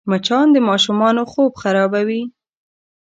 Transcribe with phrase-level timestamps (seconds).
[0.09, 2.23] مچان د ماشومانو خوب خرابوي